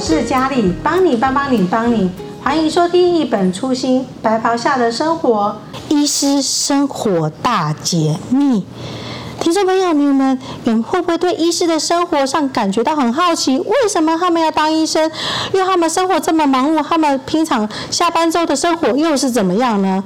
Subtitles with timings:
[0.00, 2.10] 是佳丽，帮你帮帮你帮你，
[2.42, 5.54] 欢迎收听一本初心白袍下的生活，
[5.90, 8.64] 医师生活大解密。
[9.38, 13.58] 听众朋友，你们你们会不会对医师的生活上感觉到很好奇？
[13.58, 15.10] 为什么他们要当医生？
[15.52, 20.02] 因为他们生活这么忙碌，他们平常下班之后的生活又是怎么样呢？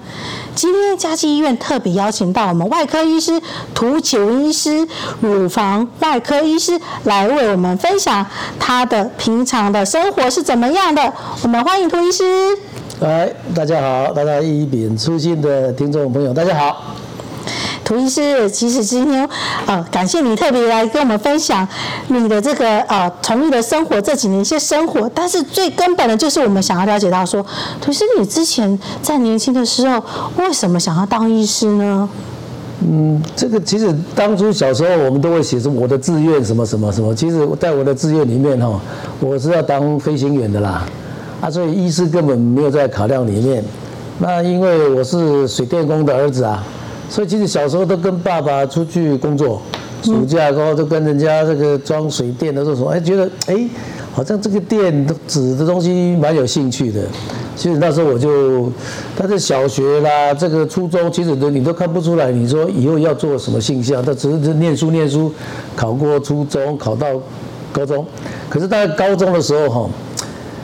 [0.55, 3.41] 今天嘉基医院特别邀请到我们外科医师
[3.75, 4.87] 涂启文医师，
[5.21, 8.25] 乳房外科医师来为我们分享
[8.59, 11.13] 他的平常的生活是怎么样的。
[11.43, 12.25] 我们欢迎涂医师。
[13.01, 16.95] 来，大家好，大家一品初心的听众朋友，大家好。
[17.85, 19.29] 涂医师，其实今天，
[19.67, 21.69] 呃，感谢你特别来跟我们分享
[22.09, 27.45] 你的这个呃从医的生活这几年一些生活，但是最根本的就是我们想要了解到说，
[27.83, 30.03] 涂医师，你之前在年轻的时候
[30.39, 32.09] 为什么想要当医师呢？
[32.81, 38.81] 嗯，这个其实当初小时候我们都会写着我的志愿什么什么什么，其实在我的志愿里面哈，
[39.21, 40.87] 我是要当飞行员的啦，
[41.43, 43.63] 啊，所以医师根本没有在考量里面。
[44.19, 46.65] 那因为我是水电工的儿子啊。
[47.09, 49.61] 所以其实小时候都跟爸爸出去工作，
[50.03, 53.69] 暑假过后都跟人家这个装水电的这种，哎，觉得哎，
[54.13, 57.03] 好像这个电子的东西蛮有兴趣的。
[57.57, 58.69] 其实那时候我就，
[59.17, 65.33] 但是小学啦，这个初中，其实都你都看不出来，你说以后要做什么性向，他只是念书念书，
[65.77, 67.07] 考过初中，考到
[67.71, 68.05] 高中。
[68.49, 69.91] 可是到高中的时候哈，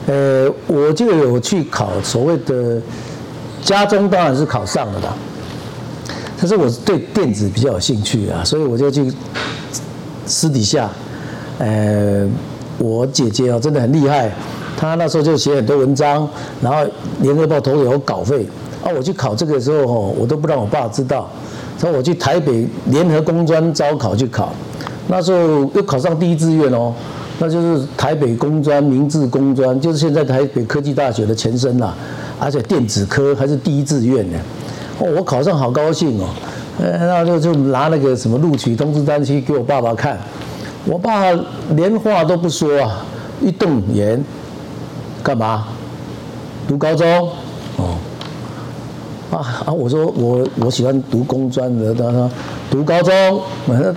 [0.07, 2.81] 呃，我就有去考所谓的
[3.63, 5.07] 家中，当然是考上了的。
[6.41, 9.13] 可是我对电子比较有兴趣啊，所以我就去
[10.25, 10.89] 私底下，
[11.59, 12.27] 呃，
[12.79, 14.31] 我姐姐哦真的很厉害，
[14.75, 16.27] 她那时候就写很多文章，
[16.59, 16.83] 然后
[17.19, 18.43] 联合报头有稿费
[18.83, 21.29] 啊，我去考这个的时候哦，我都不让我爸知道，
[21.77, 24.51] 所以我去台北联合工专招考去考，
[25.07, 26.91] 那时候又考上第一志愿哦，
[27.37, 31.93] 那就是台北工专明治工专，就是现在台北科技大学的前身啦，
[32.39, 34.39] 而且电子科还是第一志愿呢。
[35.03, 36.27] 我考上好高兴哦，
[36.79, 40.17] 呃，然后就就拿那个什么录取通知单去给我爸爸看，
[40.85, 41.31] 我爸
[41.75, 43.05] 连话都不说啊，
[43.41, 44.23] 一瞪眼，
[45.23, 45.67] 干嘛？
[46.67, 47.07] 读高中？
[47.77, 47.97] 哦，
[49.31, 49.73] 啊啊！
[49.73, 52.29] 我说我我喜欢读工专的，他说
[52.69, 53.41] 读高中，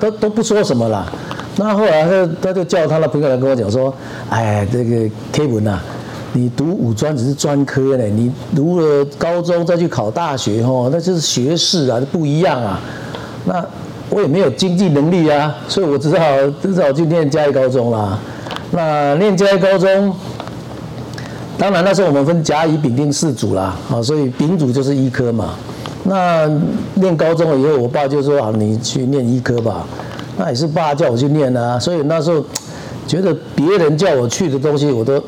[0.00, 1.06] 都都不说什么了。
[1.56, 3.94] 那后来他他就叫他的朋友来跟我讲说，
[4.30, 5.82] 哎，这个 Kevin 啊。
[6.36, 12.80] 你读五专只是专科嘞，你读了高中再去考大学哦，那就是学士啊，不一样啊。
[13.44, 13.64] 那
[14.10, 16.24] 我也没有经济能力啊，所以我只好
[16.60, 18.18] 只好去念嘉义高中啦。
[18.72, 20.12] 那念嘉义高中，
[21.56, 25.54] 当然那时候我们分甲乙丙丁四组啦，啊，所以丙组就是医科嘛。
[26.02, 26.50] 那
[26.94, 29.86] 念高中了以后，我爸就说啊，你去念医科吧。
[30.36, 32.44] 那也是爸叫我去念啊，所以那时候
[33.06, 35.22] 觉得别人叫我去的东西，我都。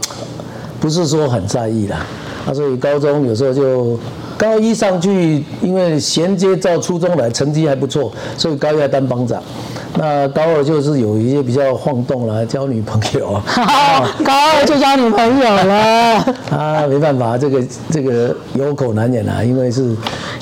[0.87, 2.07] 不是说很在意啦，
[2.49, 3.99] 啊，所以高中有时候就
[4.39, 9.43] 高一上去，因为衔接到初中来，成绩还不错，所以高一还当班长。
[9.97, 13.43] 那高二就是有一些比较晃动了，交女朋友啊。
[14.25, 16.25] 高二就交女朋友了。
[16.57, 17.61] 啊，没办法，这个
[17.91, 19.93] 这个有口难言啊，因为是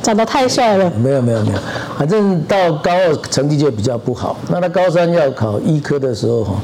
[0.03, 0.93] 长得太帅了。
[1.03, 1.59] 没有没有没有，
[1.97, 4.37] 反正到高二成绩就比较不好。
[4.51, 6.55] 那他高三要考医科的时候哈，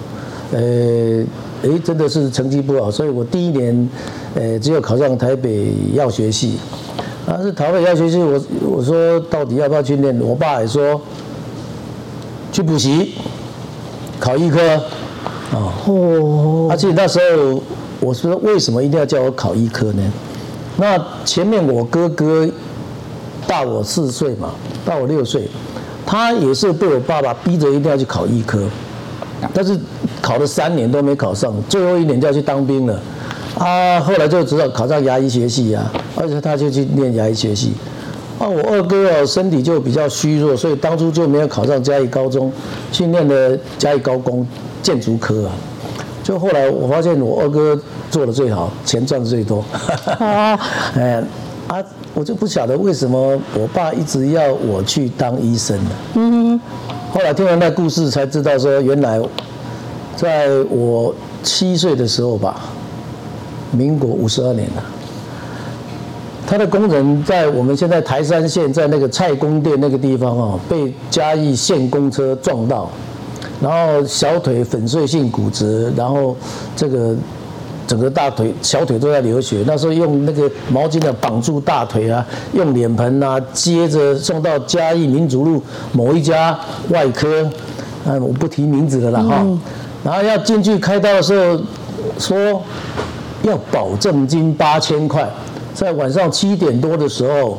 [0.52, 1.24] 呃。
[1.62, 3.88] 哎，真的是成绩不好，所以我第一年，
[4.34, 6.58] 呃，只有考上台北药学系。
[7.26, 10.18] 但，是台北药学系，我我说到底要不要去念？
[10.20, 11.00] 我爸也说，
[12.50, 13.14] 去补习，
[14.18, 14.58] 考医科，
[15.52, 17.62] 啊，哦，而且那时候
[18.00, 20.02] 我说为什么一定要叫我考医科呢？
[20.76, 22.48] 那前面我哥哥
[23.46, 24.52] 大我四岁嘛，
[24.84, 25.46] 大我六岁，
[26.06, 28.62] 他也是被我爸爸逼着一定要去考医科。
[29.54, 29.78] 但是
[30.20, 33.00] 考了三年都没考上，最后一年就要去当兵了，
[33.58, 37.72] 啊，后来就知道考上牙医学系啊，而且他就去念牙医学系，
[38.38, 42.52] 啊，我二哥啊身体就比较虚弱，所以当初就没有考上嘉义高中，
[42.92, 44.46] 去念的嘉义高工
[44.82, 45.52] 建筑科啊，
[46.22, 47.78] 就后来我发现我二哥
[48.10, 49.64] 做的最好，钱赚的最多，
[50.18, 50.58] 啊，
[50.94, 51.22] 哎，
[51.70, 51.80] 啊，
[52.14, 55.90] 我就不晓得为什么我爸一直要我去当医生呢？
[56.14, 56.60] 嗯。
[57.12, 59.20] 后来听完那故事才知道，说原来
[60.16, 61.14] 在我
[61.44, 62.62] 七岁的时候吧，
[63.70, 64.82] 民国五十二年了，
[66.44, 72.90] 他的工人在我们现在台山县在那个蔡公店那个地方啊，被嘉义县公车撞到，
[73.62, 76.36] 然后小腿粉碎性骨折，然后
[76.74, 77.14] 这个。
[77.90, 85.60] 整个大腿、小腿都在流血，那时候用那个毛巾呢绑住大腿啊，用脸盆啊接着送到嘉义民族路
[85.90, 86.56] 某一家
[86.90, 87.42] 外科，
[88.06, 89.44] 啊，我不提名字的了哈。
[90.04, 91.60] 然后要进去开刀的时候，
[92.16, 92.62] 说
[93.42, 95.28] 要保证金八千块，
[95.74, 97.58] 在晚上七点多的时候，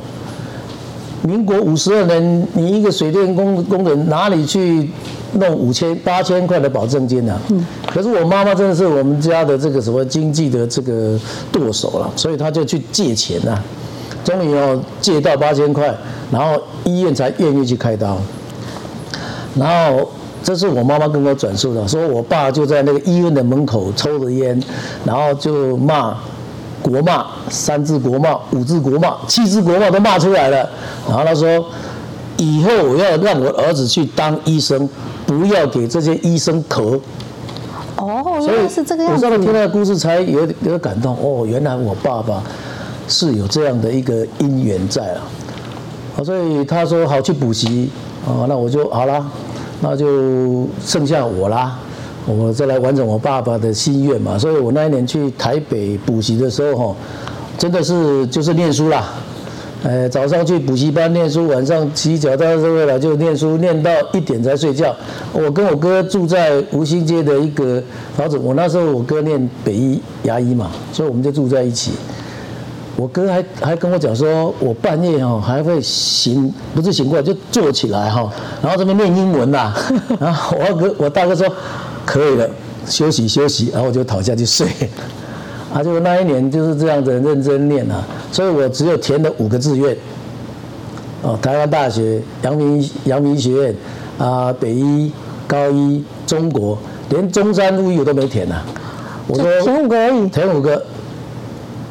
[1.24, 4.90] 民国五十二年，你一个水电工工人哪里去
[5.34, 7.40] 弄五千八千块的保证金呢？
[7.50, 7.64] 嗯。
[7.86, 11.20] 可是我妈妈真的是我们家的这个什么经济的这个
[11.52, 13.56] 舵手了，所以她就去借钱呐，
[14.24, 15.96] 终于要借到八千块，
[16.32, 18.18] 然后医院才愿意去开刀。
[19.56, 20.10] 然后
[20.42, 24.60] 这是我妈妈跟我转述的，说我爸就在那个医院的门口抽着烟，
[25.06, 26.18] 然后就骂。
[26.82, 30.70] 国骂三字国骂五字国骂七字国骂都骂出来了，
[31.08, 31.64] 然后他说，
[32.38, 34.90] 以后我要让我儿子去当医生，
[35.26, 37.00] 不要给这些医生咳。
[37.98, 39.26] 哦，原来是这个样子。
[39.26, 41.16] 我上次听那个故事才有有点感动。
[41.22, 42.42] 哦，原来我爸爸
[43.08, 45.22] 是有这样的一个因缘在啊。
[46.26, 47.92] 所以他说好去补习，
[48.26, 49.24] 啊，那我就好啦，
[49.82, 51.78] 那就剩下我啦。
[52.28, 56.96] 我再来完成我爸爸的心愿嘛，所以我那一年去台北补习的时候，哈，
[57.58, 59.06] 真的是就是念书啦，
[59.82, 64.96] 呃，早上去补习班念书，晚上骑脚踏车回来就念书，念到一点才睡觉。
[65.34, 67.82] 我跟我哥住在吴兴街的一个
[68.16, 71.92] 房子，我那时候我哥念北医牙医嘛，所以我们就住在一起。
[72.96, 78.32] 我哥还还跟我讲说，我半夜哈还会醒，不是醒过来就坐起来哈，
[78.62, 79.74] 然后这边念英文呐，
[80.20, 81.52] 然后我哥我大哥说。
[82.12, 82.50] 可以了，
[82.86, 84.68] 休息休息，然后我就躺下去睡。
[85.74, 88.04] 啊，就那一年就是这样子认真念啊，
[88.34, 89.96] 所以我只有填了五个志愿。
[91.22, 93.76] 哦，台湾大学、阳明阳明医学院
[94.18, 95.10] 啊，北医、
[95.48, 96.78] 高医、中国，
[97.12, 98.62] 连中山陆医我都没填呐。
[99.28, 100.84] 我说填五个而已，填五个，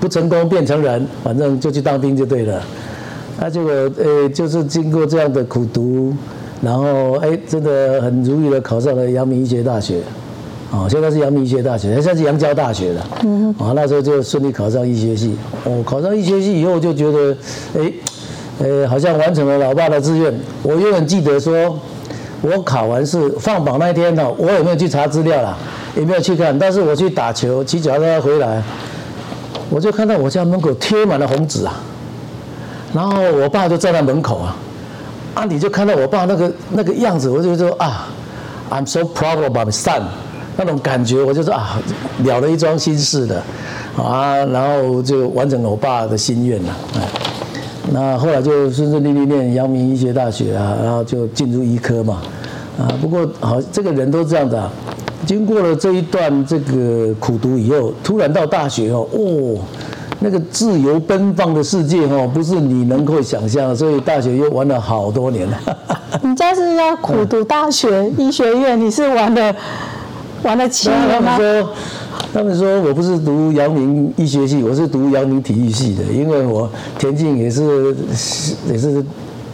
[0.01, 2.63] 不成功变成人，反正就去当兵就对了。
[3.39, 6.15] 那结果呃，就是经过这样的苦读。
[6.63, 10.01] 然后哎，真的很如意的考上了阳明医学大学，
[10.71, 15.35] 啊，现在是阳明医学大学，现在是阳交大学了，嗯，啊，那时候就顺利考上医学系，
[15.65, 17.37] 哦，考上医学系以后就觉得，
[17.79, 17.93] 哎，
[18.59, 20.39] 呃，好像完成了老爸的志愿。
[20.63, 21.79] 我永远记得说，
[22.43, 25.57] 我考完试放榜那天呢，我有没有去查资料啦？
[25.97, 28.63] 也没有去看，但是我去打球，骑脚踏车回来，
[29.71, 31.81] 我就看到我家门口贴满了红纸啊，
[32.93, 34.55] 然后我爸就站在门口啊。
[35.41, 35.47] 那！
[35.47, 38.09] 你就看到我爸那个那个样子，我就说啊
[38.71, 40.03] ，I'm so proud of my son，
[40.57, 41.81] 那种感觉，我就说啊，
[42.25, 43.43] 了了一桩心事的，
[43.97, 47.01] 啊，然后就完成了我爸的心愿了，哎，
[47.93, 52.21] 那后来就顺顺利利念阳明医学大学啊，然后就进入医科嘛，
[52.79, 54.71] 啊，不过好，这个人都这样子啊，
[55.25, 59.59] 经过了这一段这个苦读以后，突然到大学哦，哦。
[60.23, 65.59] 那个自由奔放的世界哦，不是你能够想象，所以大学又玩了好多年了。
[66.23, 69.55] 你家是要苦读大学医学院，你是玩了
[70.43, 71.39] 玩了七年吗？
[71.39, 71.71] 他们说，
[72.35, 76.69] 他们说我不是读阳明医学系，我是读阳明体育系的，因为我
[76.99, 77.97] 田径也是
[78.69, 79.03] 也是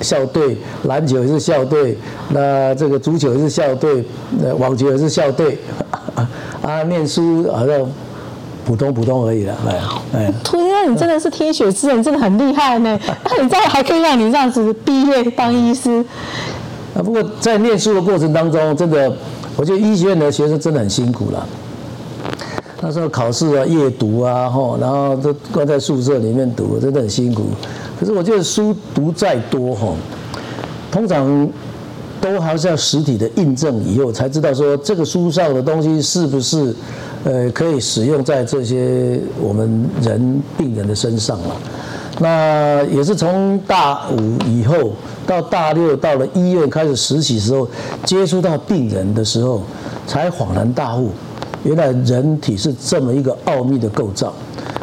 [0.01, 1.97] 校队，篮球也是校队，
[2.31, 4.05] 那这个足球也是校队，
[4.43, 5.59] 那网球也是校队，
[6.61, 7.89] 啊，念书好像。
[8.67, 9.81] 普通普通而已了，哎
[10.13, 10.33] 哎。
[10.43, 12.99] 突然，你真的是天选之人，真的很厉害呢。
[13.25, 16.05] 那你这样还可以让你这样子毕业当医师？
[16.97, 19.17] 啊，不过在念书的过程当中，真的，
[19.55, 21.47] 我觉得医学院的学生真的很辛苦了。
[22.81, 27.45] 那时候考试啊，夜读啊，吼，然后都关在宿舍里面读，真的很辛苦。
[28.01, 29.95] 可是我觉得书读再多，吼，
[30.91, 31.49] 通常
[32.21, 36.75] 都还是要实体的印证以后，才知道说这个书上的东西是不是。
[37.27, 41.57] 呃，可以使用在这些我们人病人的身上了。
[42.21, 44.93] 那也是从大五以后
[45.27, 47.69] 到大六，到了医院开始实习时候，
[48.05, 49.61] 接触到病人的时候，
[50.07, 51.11] 才恍然大悟，
[51.65, 54.33] 原来人体是这么一个奥秘的构造。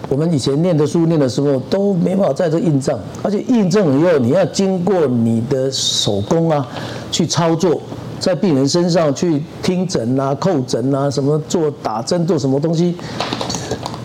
[0.10, 6.68] 我们以前念的书念的时候都没办法在这印证，而且印证以后，你要经过你的手工啊
[7.10, 7.82] 去操作。
[8.24, 12.96] 在病人身上去听诊啊、叩诊啊，什么做打针做什么东西，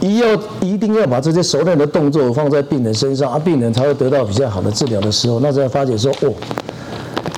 [0.00, 0.26] 一要
[0.60, 6.34] 一定要把这些熟练的动作放在病人身上，啊，病人才会得到比较好的治疗的时候，那才发觉说，哦，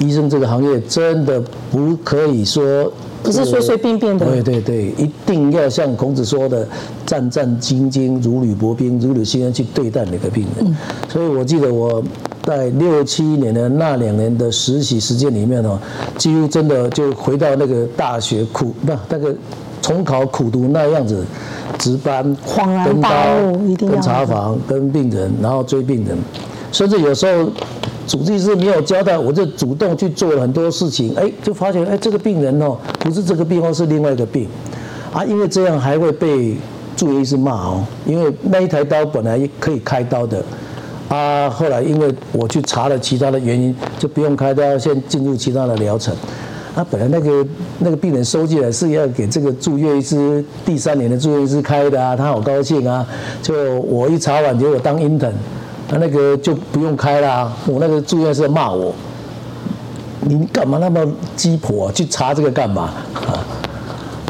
[0.00, 1.38] 医生这个行业真的
[1.70, 2.90] 不可以说
[3.22, 6.66] 不是随随便便的，对对对，一定要像孔子说的，
[7.04, 10.74] 战战兢兢，如履薄冰，如履薄冰去对待每个病人。
[11.10, 12.02] 所以我记得我。
[12.50, 15.78] 在六七年的那两年的实习时间里面哦，
[16.18, 19.32] 几乎真的就回到那个大学苦不那个
[19.80, 21.24] 重考苦读那样子，
[21.78, 22.24] 值班、
[22.84, 23.08] 跟刀、
[23.78, 26.18] 跟查房、跟病人，然后追病人，
[26.72, 27.48] 甚至有时候
[28.04, 34.48] 主治医师没有交代，我就主动去做了很多事情，哎，就发现哎这个病人哦不是这个病，或是另外一个病，
[35.12, 36.56] 啊，因为这样还会被
[36.96, 40.42] 住院医师骂哦，因为那一台刀本来可以开刀的，
[41.10, 46.14] 啊，后来因为我去查了其他的原因，就不用开刀，先进入其他的疗程。
[46.76, 47.44] 啊，本来那个
[47.80, 53.04] 那个病人收进来是要给这个住院医师第三年的住院医师开的啊，他好高兴啊，
[53.42, 55.32] 就我一查完结果当 intern，
[55.88, 58.94] 他那个就不用开啦，啊，我那个住院医师骂我。
[60.20, 61.92] 你干嘛那么鸡婆啊？
[61.92, 62.92] 去查这个干嘛？
[63.26, 63.44] 啊，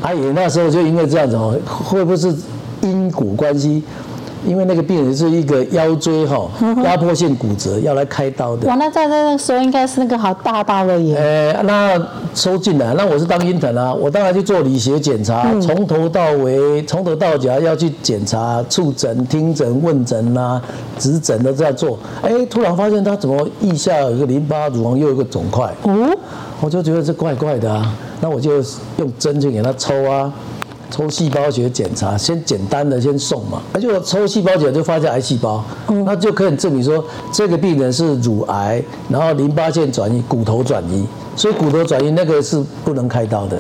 [0.01, 2.35] 阿姨那时候就因为这样子哦，会不会是
[2.81, 3.83] 因果关系？
[4.47, 6.49] 因为那个病人是一个腰椎哈
[6.83, 8.67] 压迫性骨折，要来开刀的。
[8.67, 11.17] 哇，那在那个时候应该是那个好大刀了耶。
[11.17, 20.61] 呃，那收进来，那我是当 intern 啊，我当然去做理学检查，从头到尾，从头到脚要去检查、触诊、听诊、问诊啊，
[20.99, 21.99] 指诊都在做。
[22.23, 25.73] 哎，突然发现他怎么腋下有一个淋巴，乳房又有一个肿块。
[25.83, 26.11] 哦，
[26.61, 28.53] 我就觉得这怪怪的啊，那我就
[28.97, 30.33] 用针去给他抽啊。
[30.91, 35.65] 抽细胞学检查，先简单的先送嘛，而且我抽细胞检就发现癌细胞，
[36.05, 41.07] 那就可以证明说这个病人是乳癌，然后淋巴腺转移、骨头转移，
[41.37, 43.57] 所以骨头转移那个是不能开刀的，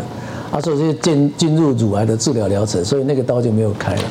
[0.50, 4.02] 啊，所以就进进入乳癌的治疗疗程，所以那个刀就没有开了。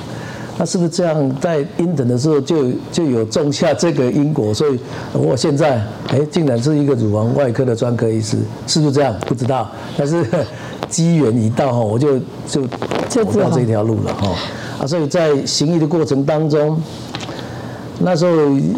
[0.57, 1.39] 那是不是这样？
[1.39, 4.77] 在 intern 的时候就就有种下这个因果，所以
[5.13, 9.15] 我现在哎，竟然是一个乳房外科的专科医师，是不是这样？
[9.25, 10.25] 不知道，但是
[10.89, 12.65] 机缘一到哈，我就就
[13.07, 14.35] 走到这条路了哈。
[14.79, 16.81] 啊，所以在行医的过程当中，
[17.99, 18.31] 那时候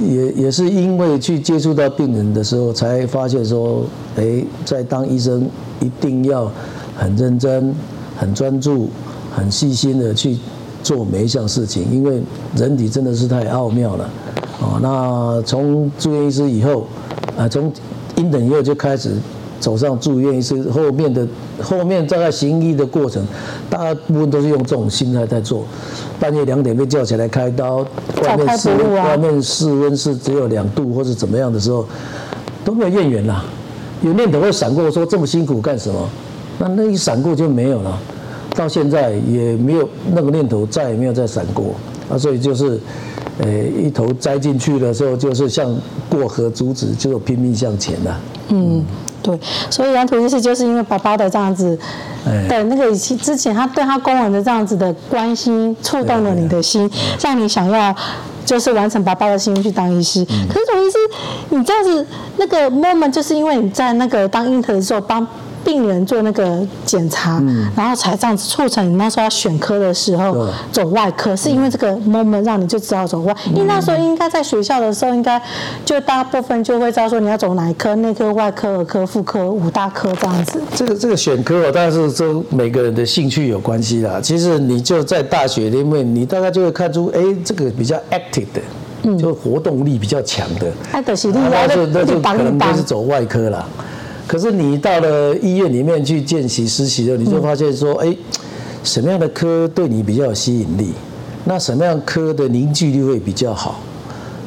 [0.08, 3.84] 也也是因为去接触到病人的时候，才发现说，
[4.18, 5.50] 哎，在当医生
[5.80, 6.52] 一定要
[6.98, 7.74] 很认真、
[8.18, 8.90] 很专注、
[9.36, 10.38] 很细心的去。
[10.84, 12.20] 做每一项事情，因为
[12.56, 14.10] 人体真的是太奥妙了，
[14.60, 16.88] 哦，那从住院医师以后，
[17.38, 17.72] 啊，从
[18.16, 19.16] intern 以后就开始
[19.62, 21.26] 走上住院医师，后面的
[21.62, 23.26] 后面大概行医的过程，
[23.70, 25.64] 大部分都是用这种心态在做，
[26.20, 27.86] 半夜两点被叫起来开刀，
[28.24, 31.86] 外面室外面室温是只有两度或者怎么样的时候，
[32.66, 33.46] 都没有怨言啦，
[34.02, 36.10] 有念头会闪过说这么辛苦干什么？
[36.60, 37.98] 那那一闪过就没有了。
[38.54, 41.74] 到现在也没有那个念头，再也没有再闪过
[42.10, 42.18] 啊！
[42.18, 42.78] 所以就是，
[43.40, 43.50] 呃，
[43.82, 45.74] 一头栽进去的时候，就是像
[46.10, 48.20] 过河卒子，就拼命向前了。
[48.50, 48.84] 嗯，
[49.22, 49.40] 对。
[49.70, 51.78] 所以杨土医师就是因为爸爸的这样子
[52.48, 56.90] 的那个之前他对他公文的这样子的关心，触动了你的心，
[57.22, 57.96] 让你想要
[58.46, 60.26] 就是完成爸爸的心愿去当医师。
[60.26, 60.98] 可是总医师，
[61.50, 62.06] 你这样子
[62.38, 65.26] 那个 moment 就是因为你在那个当 intern 的时候帮。
[65.72, 73.34] 病人做那个检查，嗯、然后才这样子促成你那时候要选科的时候走外科，是因为这个 moment 让你就知道走外。
[73.54, 75.42] 因为那时候应该在学校的时候，应该
[75.86, 80.62] 就大部分就会知道说你要走哪一科，内科、外科、儿科、妇科五大科这样子。
[80.76, 84.20] 这个这个选科哦，当然是跟每个人的兴趣有关系啦。
[84.22, 88.62] 其实你就在大学里面，你大概就会看出，哎，这个比较 active 的，
[89.04, 93.66] 嗯，就活动力比较强的，那就那就可能就是走外科了。
[94.32, 98.16] 可是你到了医院里面去见习实习的时候，你就发现说，哎，
[98.82, 100.94] 什么样的科对你比较有吸引力？
[101.44, 103.82] 那什么样科的凝聚力会比较好？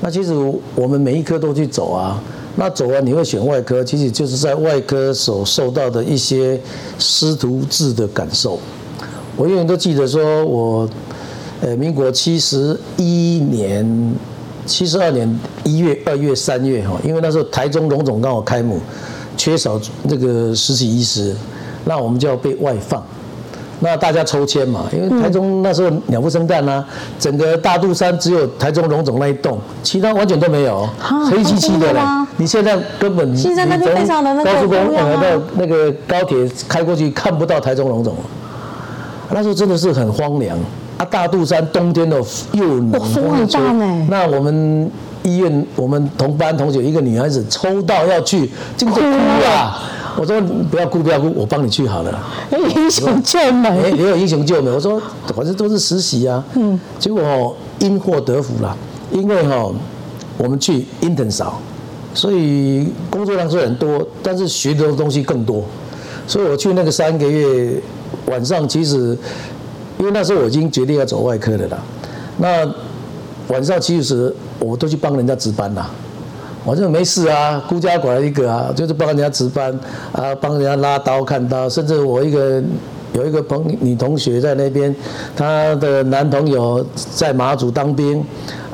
[0.01, 0.33] 那其实
[0.75, 2.19] 我们每一科都去走啊。
[2.57, 6.59] 那走完你会选外科，其实就是在外科所受到的一些
[6.99, 8.59] 师徒制的感受。
[9.37, 10.89] 我永远都记得说，我
[11.61, 14.15] 呃，民国七十一年、
[14.65, 18.81] 七十二年一月、二月、三月哈，因为那时候台中荣总刚好开幕。
[19.37, 21.35] 缺少这个实习医师，
[21.85, 23.03] 那我们就要被外放。
[23.81, 26.83] 那大家抽签嘛，因为台中那时候鸟不生蛋啊，
[27.19, 30.89] 整个大肚山只有台中荣总那一栋，其他完全都没有，
[31.29, 32.01] 黑漆漆的嘞。
[32.37, 38.15] 你现在根本你从高速公路到那个高铁开过去看不到台中荣总，
[39.31, 40.57] 那时候真的是很荒凉
[40.97, 41.05] 啊！
[41.05, 42.17] 大肚山冬天的
[42.53, 44.07] 又冷，风很大呢。
[44.09, 44.91] 那我们。
[45.25, 49.83] 医院，我们同班同学一个女孩子抽到要去，就哭啊！
[50.17, 50.41] 我说
[50.71, 52.23] 不要哭，不要哭，我帮你去好了。
[52.53, 54.71] 英雄救美，也有英雄救美。
[54.71, 55.03] 我说
[55.35, 56.45] 反正都是实习啊。
[56.55, 56.79] 嗯。
[56.99, 58.77] 结果因祸得福了，
[59.11, 59.69] 因为哈
[60.39, 61.61] 我们去 intern 少，
[62.13, 65.65] 所以工作量虽然多，但是学的东西更多。
[66.27, 67.81] 所以我去那个三个月
[68.27, 69.19] 晚上，其实
[69.99, 71.83] 因为那时候我已经决定要走外科的了，
[72.39, 72.65] 那
[73.49, 74.35] 晚上其实。
[74.61, 75.85] 我都去帮人家值班呐，
[76.65, 79.79] 我就没事啊，孤家寡人一个啊，就是帮人家值班
[80.13, 82.63] 啊，帮人家拉刀看刀，甚至我一个
[83.13, 84.95] 有一个朋女同学在那边，
[85.37, 86.83] 她的男朋友
[87.15, 88.25] 在马祖当兵，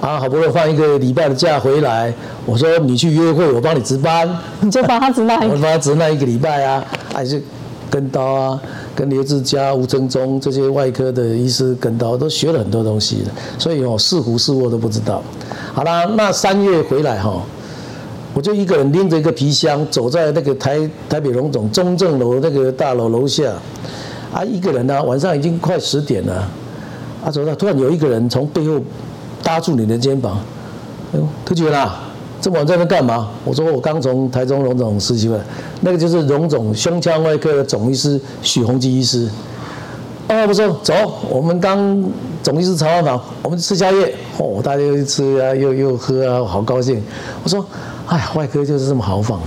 [0.01, 2.13] 啊，好不容易放一个礼拜的假回来，
[2.47, 4.29] 我说你去约会，我帮你值班，
[4.61, 7.43] 你就帮他值那，我帮他值那一个礼拜啊，还是
[7.91, 8.63] 跟刀啊，
[8.95, 15.21] 跟刘志佳、吴峥中这些外科的医师跟刀，都学了很多东西的，所以哦，是福是祸都不知道。
[15.75, 17.43] 好啦，那三月回来哈，
[18.33, 20.79] 我就一个人拎着一个皮箱，走在那个台
[21.09, 23.53] 台北荣总中正楼那个大楼楼下，
[24.33, 26.49] 啊，一个人呢、啊，晚上已经快十点了，
[27.25, 28.81] 啊，走到突然有一个人从背后
[29.43, 30.39] 搭住你的肩膀，
[31.13, 32.05] 哎呦，特觉啦。
[32.41, 33.29] 这么晚在那干嘛？
[33.45, 35.45] 我说我刚从台中荣总实习回来，
[35.83, 39.29] 那个就是荣总胸腔外科的总医师许宏基医师。
[40.29, 40.95] 哦，不说走，
[41.29, 42.03] 我们刚
[42.43, 44.15] 总医师查完房，我们吃宵夜。
[44.39, 47.03] 哦，大家又吃啊，又又喝啊，好高兴。
[47.43, 47.67] 我说，
[48.07, 49.41] 哎，外科就是这么豪放。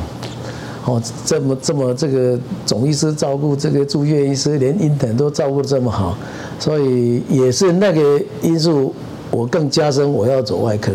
[0.85, 6.17] 哦，这么这么这个总医师照顾这个住院医师，连 intern 都照顾得这么好，
[6.59, 8.93] 所以也是那个因素，
[9.31, 10.91] 我更加深我要走外科。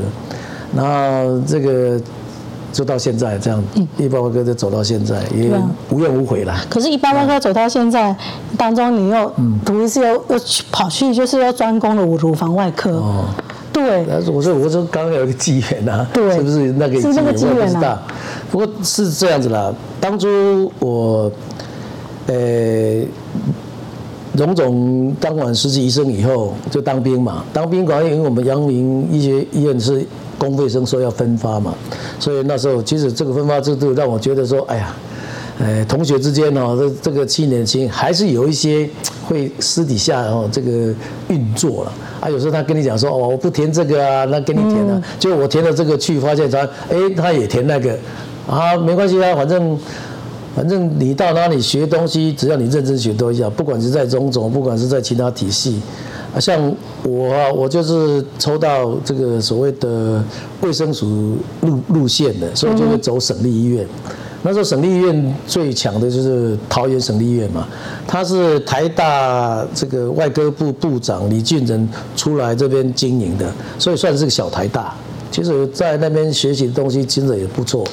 [0.76, 2.00] 然后这个
[2.70, 3.64] 就到现在这样，
[3.96, 5.50] 一八八哥就走到现在，也
[5.90, 6.54] 无怨无悔了。
[6.68, 8.14] 可是，一八八哥走到现在
[8.56, 9.32] 当中，你又
[9.64, 12.90] 等于是又又跑去就是要专攻了乳房外科。
[12.90, 13.24] 哦，
[13.72, 14.06] 对。
[14.30, 17.02] 我说我说刚刚有一个机缘呐，对，是不是那个机缘？
[17.02, 18.02] 是那个机缘啊。
[18.50, 21.32] 不过是这样子啦，当初我
[22.26, 22.34] 呃
[24.34, 30.06] 荣总当完实习医生以后就当兵嘛，当兵管因为我们阳明医学医院是。
[30.38, 31.74] 公费生说要分发嘛，
[32.20, 34.94] 所以那时候其实这个分发制度让我觉得说，哎呀，
[35.58, 38.88] 呃，同学之间哦，这这个七年轻还是有一些
[39.26, 40.94] 会私底下哦这个
[41.28, 41.92] 运作了。
[42.20, 42.30] 啊。
[42.30, 47.98] 有时候他跟你讲说，哦，我不填这个啊，那给你填啊，结果我填了这个去，发现他哎他也填那个。
[48.48, 49.78] 啊，没关系啊，反正
[50.56, 55.80] 反正你到哪里学东西，只要你认真学都一样，不管是在中总，不管是在其他体系。
[56.34, 56.74] 啊，像
[57.04, 60.22] 我啊，我就是抽到这个所谓的
[60.60, 63.86] 卫生署路路线的，所以就会走省立医院。
[64.42, 67.66] 那时候省立医院最强的就是桃园省立医院嘛，
[68.06, 74.94] 他是台大这个外科部部长李俊仁出来这边经营的，所以算是个小台大。
[75.30, 77.84] 其实，在那边学习的东西其实也不错，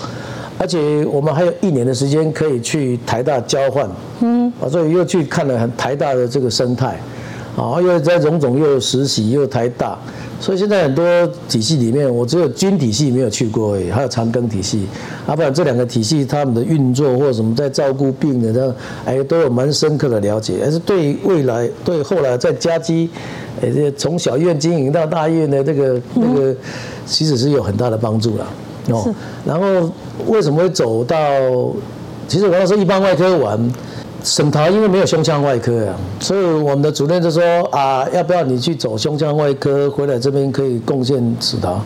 [0.57, 3.89] 而且我们还有一年的时间可以去台大交换，
[4.21, 6.99] 嗯，啊，所以又去看了台大的这个生态。
[7.55, 9.97] 啊，又在荣总又实习又台大，
[10.41, 11.05] 所以现在很多
[11.47, 14.85] 体系里面，我只有军体系没有去过而已，还有长庚体系，
[15.25, 23.09] 啊，不然这两个体系他们的运作或者什么在照顾病人的，哎，都有蛮深刻的了解，还是对未来对后来在家基，
[23.61, 26.53] 哎，这从小医院经营到大医院的这个那个，
[27.05, 28.45] 其实是有很大的帮助了。
[28.89, 29.13] 哦，
[29.45, 29.91] 然后
[30.27, 31.17] 为什么会走到？
[32.27, 33.71] 其实我要说一般外科玩。
[34.23, 41.79] 省桃因为没有胸腔外科啊，所以我们的主任就说啊，要不要你去走胸腔外科，回来这边可以贡献省桃。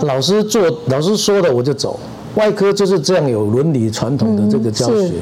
[0.00, 2.00] 老师做老师说的我就走，
[2.36, 5.16] 外科就是这样有伦理传统的这个教学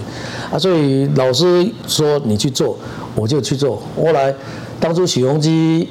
[0.52, 2.78] 啊，所以老师说你去做，
[3.16, 3.82] 我就去做。
[4.00, 4.32] 后来
[4.78, 5.88] 当初许宏基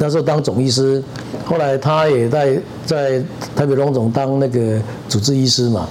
[0.00, 1.00] 那时候当总医师，
[1.44, 3.22] 后来他也在在
[3.54, 5.86] 台北荣总当那个主治医师嘛，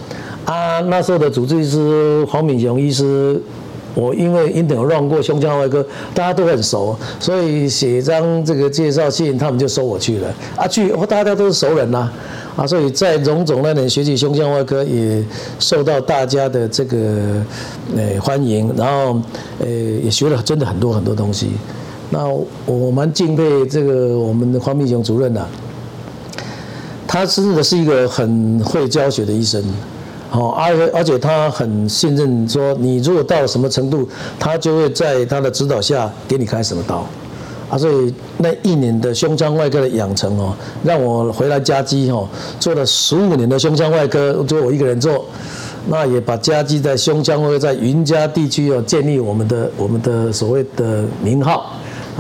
[0.45, 3.39] 啊，那时候的主治医师黄敏雄医师。
[3.95, 10.28] 我因为 i n t e r 过胸腔外科，大家都很熟，所以写一张这个介绍信，他们就收我去了。
[10.56, 12.10] 啊，去，大家都是熟人呐，
[12.56, 15.22] 啊，所以在荣总那年学习胸腔外科，也
[15.58, 16.98] 受到大家的这个
[17.98, 19.19] 呃欢迎，然后
[19.60, 21.50] 呃也学了真的很多很多东西。
[22.10, 22.28] 那
[22.65, 25.45] 我蛮敬佩这个我们的黄敏雄主任呐，
[27.08, 29.63] 他真的是一个很会教学的医生。
[30.32, 37.04] 好，而而且他很信任，说你如果到了什么程度，他就会在他的指导下给你开什么刀，
[37.67, 42.28] 啊，所以那一年的胸腔外科的养成哦，让我回来嘉基哦，
[42.60, 45.26] 做了十五年的胸腔外科，就我一个人做，
[45.88, 51.74] 那也把嘉基在胸腔外科在云嘉地区哦建立我们的我们的所谓的名号，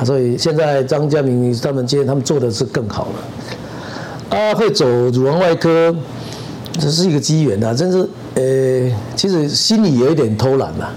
[0.05, 5.95] 所以现在张家明他们今天他们做的是更好了，啊，会走乳房外科。
[6.79, 10.87] 这是一个机缘呐，真是，呃，其实心里有一点偷懒呐，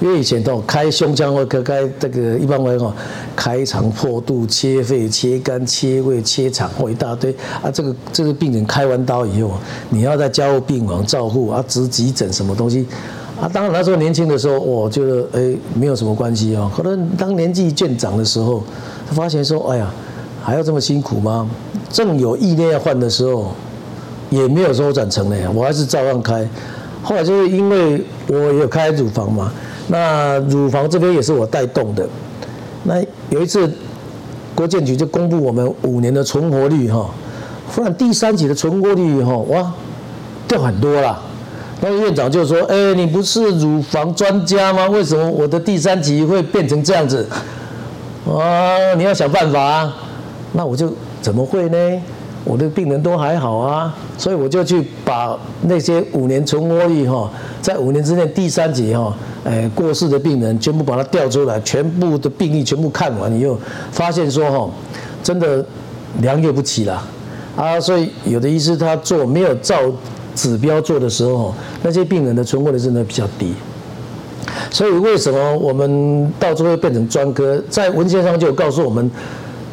[0.00, 2.90] 因为以前都开胸腔外科，开这个一般外科，
[3.36, 7.70] 开肠破肚、切肺、切肝、切胃、切肠，或一大堆啊。
[7.70, 9.58] 这个这个病人开完刀以后，
[9.90, 12.86] 你要在加护病房照护啊，值急诊什么东西
[13.40, 13.48] 啊？
[13.52, 16.70] 当然那时候年轻的时候，我觉得哎，没有什么关系哦。
[16.76, 18.62] 可能当年纪渐长的时候，
[19.08, 19.90] 他发现说，哎呀，
[20.42, 21.48] 还要这么辛苦吗？
[21.90, 23.52] 正有意念要换的时候。
[24.30, 26.46] 也没有说转成了呀，我还是照样开。
[27.02, 29.50] 后来就是因为我有开乳房嘛，
[29.86, 32.06] 那乳房这边也是我带动的。
[32.84, 33.72] 那有一次，
[34.54, 37.08] 国健局就公布我们五年的存活率哈，
[37.74, 39.72] 忽然第三级的存活率哈，哇，
[40.46, 41.18] 掉很多了。
[41.80, 44.88] 那院长就说：“哎，你不是乳房专家吗？
[44.88, 47.24] 为什么我的第三级会变成这样子？
[48.26, 49.96] 啊，你要想办法啊！
[50.54, 52.02] 那我就怎么会呢？
[52.44, 57.30] 我的病人都还好啊，所以我就去把那些五年存活率哈，
[57.62, 63.56] 在五年之内第三级哈，哎过世的病人全部把它调出来，全部的病例全部看完以后，
[63.92, 64.68] 发现说哈，
[65.22, 65.64] 真的
[66.22, 67.00] 良莠不齐了
[67.56, 67.78] 啊！
[67.78, 69.76] 所以有的医师他做没有照。”
[70.34, 73.52] 指标做的时候，那些病人的存活率真的比较低，
[74.70, 77.60] 所以为什么我们到最后变成专科？
[77.68, 79.10] 在文献上就有告诉我们，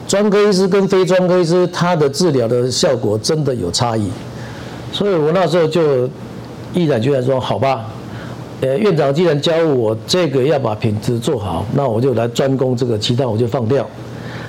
[0.08, 4.10] 专科医师跟非专科医师他的治疗的效果真的有差异。
[4.92, 6.10] 所以我那时候就
[6.74, 7.86] 毅然决然说：“好吧，
[8.62, 13.88] 呃，院长既然教我这个要把品质做好，那我就来专攻这个，其他我就放掉。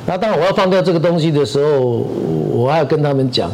[0.06, 2.06] 那当我要放掉这个东西的时候，
[2.50, 3.50] 我还要跟他们讲。”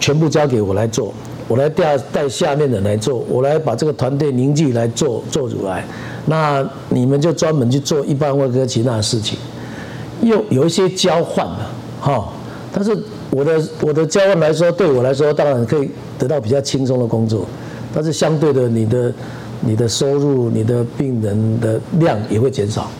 [0.00, 1.12] 全部交给我来做，
[1.48, 5.84] 我来带带下面的人来做，我来把这个团队凝聚来做做出来。
[6.26, 9.38] 那你们就专门去做一般外科其他的事情，
[10.22, 12.28] 又有一些交换了，哈。
[12.72, 12.96] 但是
[13.30, 17.46] 我的我的交换来说，对我来说当然可以得到比较轻松的工作，
[17.94, 19.12] 但是相对的，你的
[19.60, 22.90] 你的收入、你的病人的量也会减少。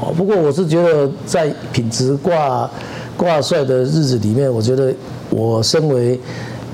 [0.00, 2.70] 哦，不过我是觉得在品质挂
[3.16, 4.92] 挂帅的日子里面，我觉得。
[5.30, 6.18] 我身为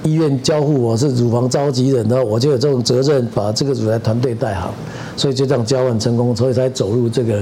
[0.02, 4.74] 医院交付我是乳房召集人的，我就有这种责任，把这个乳癌团队带好，
[5.16, 7.40] 所以就这样交换成功，所以才走入这个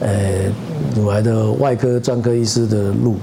[0.00, 0.10] 呃
[0.96, 3.14] 乳癌的外科专科医师的路。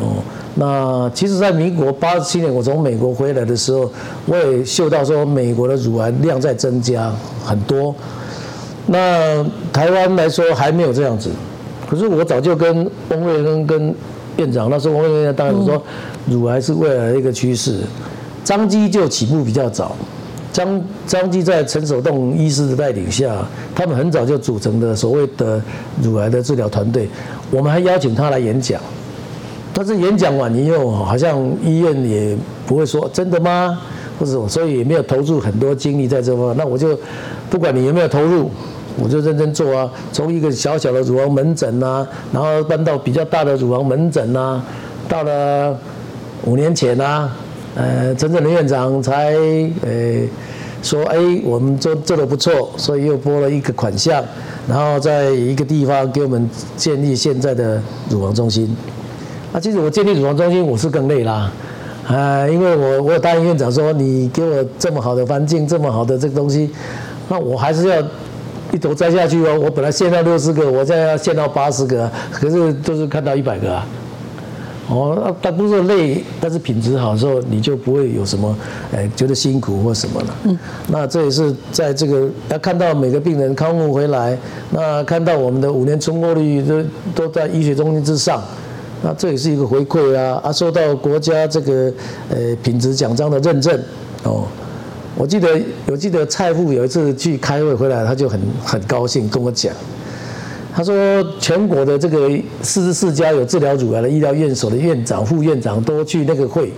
[0.00, 0.22] 哦，
[0.54, 3.90] 那其实，在民国八十七年我从美国回来的时候，
[4.26, 7.12] 我也嗅到说美国的乳癌量在增加
[7.44, 7.92] 很多，
[8.86, 11.30] 那台湾来说还没有这样子，
[11.90, 13.92] 可是我早就跟翁瑞恩跟
[14.38, 15.76] 院长那时候翁瑞恩当然说。
[15.76, 15.82] 嗯
[16.28, 17.80] 乳癌是未来的一个趋势，
[18.44, 19.96] 张基就起步比较早，
[20.52, 23.34] 张张基在陈守栋医师的带领下，
[23.74, 25.58] 他们很早就组成的所谓的
[26.02, 27.08] 乳癌的治疗团队，
[27.50, 28.78] 我们还邀请他来演讲，
[29.72, 33.80] 但是演讲完以后，好像医院也不会说真的吗？
[34.20, 36.88] 或者所以也没有投入很多精力在这方面，那我就
[37.48, 38.50] 不管你有没有投入，
[39.02, 44.62] 我就认真做啊，从一个小小的乳房门诊呐，然后搬到比较大的乳房门诊呐，
[45.08, 45.76] 到了。
[46.44, 47.36] 五年前呢、啊，
[47.74, 49.34] 呃，陈正林院长才
[49.82, 50.22] 呃
[50.82, 54.24] 说，哎，我们做做的不错，所以又拨了一个款项，
[54.68, 58.74] 然后在一个地方给我们建立现在的乳房中心。
[59.52, 61.50] 啊，其实我建立乳房中心我是更累啦，
[62.06, 66.70] 啊，因为我我答应院长说，你给我这么好的环境，这么好的这个东西，
[67.28, 68.00] 那我还是要
[68.72, 69.58] 一头栽下去哦。
[69.58, 73.86] 我本来限到六十个，我再要限到八十个，可是都是看到一百个啊。
[74.90, 78.56] 哦，但不是累，但是品质好的时候，你就不会有什么，
[78.90, 80.26] 哎，觉得辛苦或什么了。
[80.44, 84.34] 嗯，那这也是在这个要看到每个病人康复回来，
[84.70, 86.82] 那看到我们的五年存活率都
[87.14, 88.42] 都在医学中心之上，
[89.02, 91.92] 那这也是一个回馈啊，啊，受到国家这个
[92.30, 93.78] 呃品质奖章的认证。
[94.22, 94.46] 哦，
[95.18, 99.74] 我记得我记得蔡副有一次去开会回来，他就很很高兴跟我讲。
[100.72, 100.94] 他说，
[101.40, 102.30] 全国的这个
[102.62, 106.72] 四十四家有治疗乳癌的医疗院所的院长、副院长都去那个会。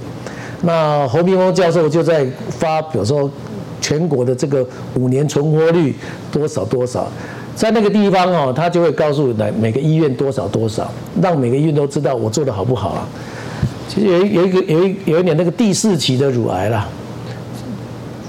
[0.62, 3.30] 那侯明峰教授就在发表说，
[3.78, 5.94] 全国的这个五年存活率
[6.32, 7.12] 多少多少，
[7.54, 13.06] 在那个地方哦，他就会告诉来每个医院多少多少，让每个医院都知道我做的好不好啊。
[13.86, 16.88] 其实有有一个有一有一年那个第四期的乳癌啦，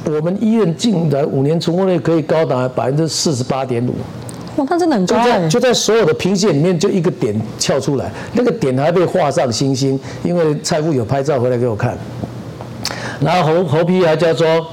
[0.05, 3.93] 我们医院进来五年存活率可以高达百分之四十八点五。
[4.57, 5.47] 哇，他真的很高哎！
[5.47, 11.97] 就在所有的平线里面，就一个点跳出来，那个点还被画上星星，因为蔡副有拍照回来给我看。
[13.21, 14.67] 然后侯侯批还叫说，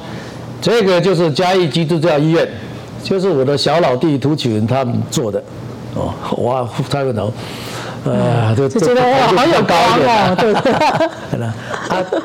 [0.60, 2.48] 这个就是嘉义基督教医院，
[3.04, 5.40] 就是我的小老弟涂启文他们做的。
[5.94, 7.32] 哦，哇，蔡副头，
[8.04, 10.72] 呃，就这个哇，好有高哦，对不对？
[11.42, 11.52] 啊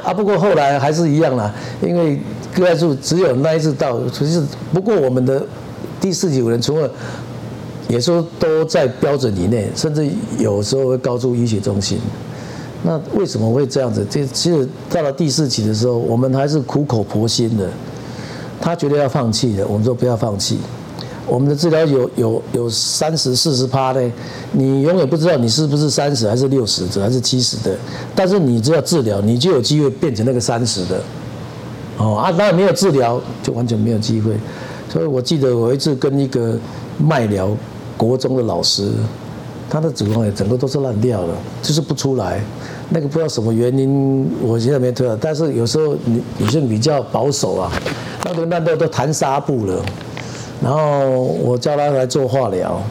[0.04, 2.20] 啊，不过后来还是一样啦，因为
[2.54, 5.46] 个案数只有那一次到，其实不过我们的
[6.00, 6.90] 第四级五人除了。
[7.90, 10.10] 也说都在标准以内，甚至
[10.40, 12.00] 有时候会高出医学中心。
[12.82, 14.08] 那为什么会这样子？
[14.10, 17.70] 这其实到了第四期的时候，我们还是苦口婆心的。
[18.60, 20.58] 他觉得要放弃的，我们说不要放弃。
[21.28, 24.02] 我们的治疗有有有三十四十趴的，
[24.52, 27.76] 你永远不知道你是不是三十还是六十的还是七十的。
[28.16, 31.02] 但是你只要治疗，你就有机会变成那个三十的。
[31.98, 34.34] 哦啊，当然没有治疗就完全没有机会。
[34.90, 36.58] 所以我记得我一次跟一个
[36.98, 37.50] 卖疗。
[37.96, 38.92] 国中的老师，
[39.70, 42.44] 他的子宫也整个都是烂掉了，就是不出来。
[42.90, 45.16] 那个不知道什么原因，我现在没推了。
[45.22, 47.72] 但是有时候女女性比较保守啊，
[48.26, 49.80] 那个烂豆都弹纱布了，
[50.63, 51.10] 然后
[51.43, 52.82] 我叫他来做化疗，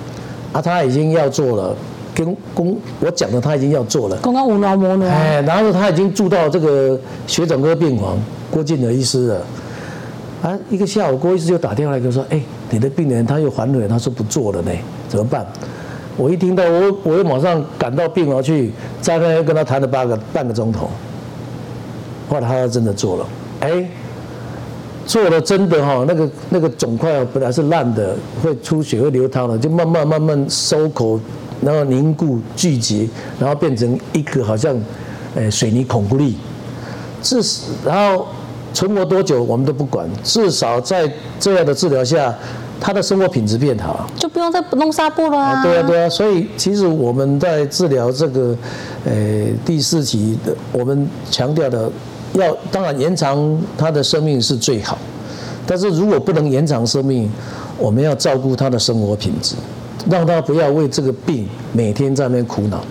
[0.52, 1.74] 啊，他已经要做了，
[2.14, 8.18] 跟公我讲的他已经要做了，刚刚无脑摸呢，哎，然后他已经住到这个血肿科病房，
[8.50, 9.42] 郭靖的医师了，
[10.42, 14.70] 啊，一个下午郭医师就打电话来跟我说，哎，你的病人他又反悔，他说不做了呢，
[15.08, 15.46] 怎么办？
[16.18, 20.90] 我一听到我我又马上赶到病房去，在那又跟他谈了八个半个钟头，
[22.28, 23.26] 后来他真的做了，
[23.60, 23.88] 哎。
[25.04, 31.18] 做了真的哈，那个那个肿块本来是烂的，会出血会流汤的，就慢慢慢慢收口，
[31.60, 34.74] 然后凝固聚集，然后变成一个好像，
[35.34, 36.36] 诶水泥孔固力。
[37.20, 38.26] 至少然后
[38.72, 42.32] 存活多久我们都不管，至少在这样的治疗下，
[42.80, 45.62] 他的生活品质变好，就不用再弄纱布了啊。
[45.64, 48.56] 对啊对啊，所以其实我们在治疗这个，
[49.04, 51.90] 诶第四期的，我们强调的。
[52.34, 54.96] 要当然延长他的生命是最好，
[55.66, 57.30] 但是如果不能延长生命，
[57.78, 59.54] 我们要照顾他的生活品质，
[60.08, 62.82] 让他不要为这个病每天在那边苦恼。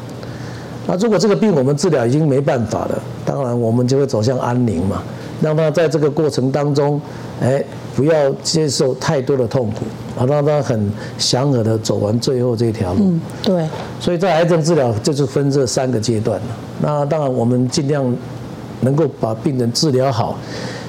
[0.85, 5.01] 那如果这个病我们治疗已经没办法了，当然我们就会走向安宁嘛，
[5.41, 7.01] 让他在这个过程当中，
[7.41, 7.63] 哎，
[7.95, 9.85] 不要接受太多的痛苦，
[10.19, 12.99] 啊，让他很祥和的走完最后这条路。
[13.05, 13.67] 嗯，对。
[13.99, 16.39] 所以在癌症治疗就是分这三个阶段。
[16.79, 18.15] 那当然我们尽量。
[18.81, 20.37] 能够把病人治疗好，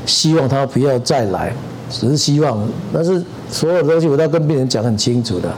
[0.05, 1.53] 希望他不要再来，
[1.91, 2.59] 只是希望。
[2.93, 5.53] 但是所有东西我都要跟病人讲很清楚的。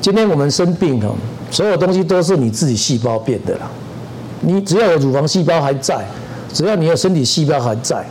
[0.00, 1.08] 今天我们生病哈，
[1.50, 3.70] 所有东西都是你自己细胞变的啦。
[4.40, 6.04] 你只要有乳房细胞还在，
[6.52, 8.04] 只要你有身体细胞还在，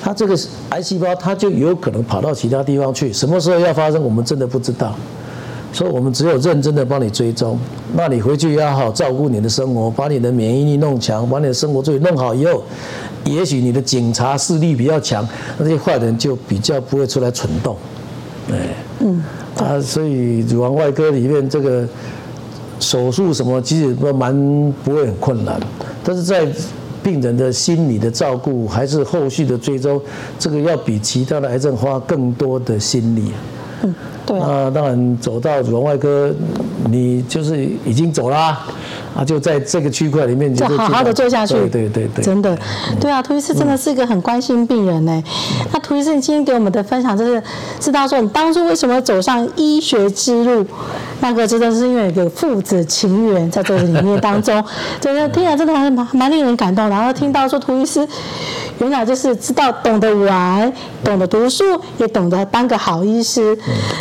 [0.00, 3.12] 它这个癌细胞它就有可能跑到其他地方去。
[3.12, 4.94] 什么时候要发生，我们真的不知道。
[5.74, 7.58] 所以我们只有认真的帮你追踪，
[7.96, 12.62] 那你回去要好好照顾你的生活，把你的免疫力弄强，把你的生活作息弄好以后，
[13.24, 17.76] 也许你的警察势力比较强，那些坏人就比较不会出来蠢动。
[18.52, 18.54] 哎，
[19.00, 19.20] 嗯，
[19.56, 21.84] 啊，所以乳房外科里面这个
[22.78, 24.32] 手术什么，其实都蛮
[24.84, 25.60] 不会很困难，
[26.04, 26.46] 但是在
[27.02, 30.00] 病人的心理的照顾，还是后续的追踪，
[30.38, 33.32] 这个要比其他的癌症花更多的心力。
[33.84, 33.94] 嗯。
[34.26, 36.34] 对啊，当然走到乳房外科，
[36.90, 38.58] 你就是已经走啦，
[39.14, 41.52] 啊，就在这个区块里面就好好的做下去。
[41.54, 42.58] 对对对对，真的，
[42.98, 45.22] 对啊，涂医师真的是一个很关心病人呢。
[45.72, 47.42] 那涂医师，你今天给我们的分享就是
[47.78, 50.64] 知道说你当初为什么走上医学之路，
[51.20, 54.64] 那个真的是因为有个父子情缘在这个里面当中，
[55.02, 56.88] 真的听了真的还蛮蛮令人感动。
[56.88, 58.08] 然后听到说涂医师。
[58.78, 61.64] 原来就是知道懂得玩，懂得读书，
[61.98, 63.56] 也懂得当个好医师。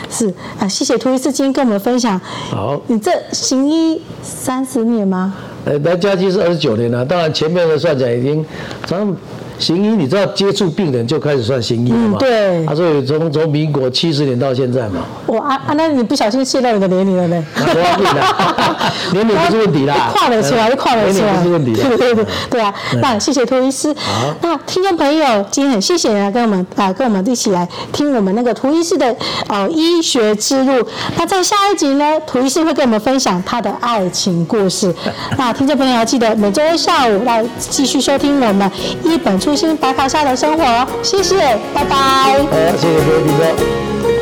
[0.10, 2.20] 是啊，谢谢涂医师今天跟我们分享。
[2.50, 5.34] 好，你这行医三十年吗？
[5.66, 8.46] 呃，来嘉基是二十九年了，当然前面的算起来已经，
[8.86, 9.16] 咱。
[9.60, 12.18] 行医，你知道接触病人就开始算行医了吗？
[12.20, 12.66] 对。
[12.66, 15.02] 他说从从民国七十年到现在嘛。
[15.28, 15.74] 哇啊啊！
[15.76, 17.46] 那你不小心泄露你的年龄了呢？
[17.56, 18.22] 不要紧的，
[19.13, 20.12] 年龄不是问题啦。
[20.13, 21.26] 跨了出来，就跨了出来。
[21.26, 21.74] 年龄不是问题。
[21.74, 22.74] 对对对对啊！
[23.02, 23.94] 那谢谢涂医师。
[23.98, 24.34] 好。
[24.42, 29.16] 那听众朋友，今天很谢谢你来跟我们啊，跟我们一起来听我们那个涂医师的
[29.48, 30.86] 呃医学之路。
[31.18, 34.94] 那在下一集呢，涂医师会跟我们分享他的爱情故事。
[35.38, 38.70] 那听众朋友要记得每周一下午来继续收听我们
[39.04, 41.36] 一本初心白袍下的生活，谢谢，
[41.74, 41.96] 拜拜。
[42.50, 44.12] 好，谢谢各位听众。